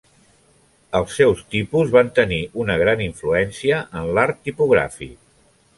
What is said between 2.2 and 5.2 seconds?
tenir una gran influència en l'art tipogràfic.